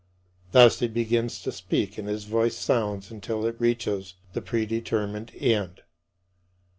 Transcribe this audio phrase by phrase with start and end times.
[0.51, 5.83] Thus he begins to speak and his voice sounds until it reaches the predetermined end.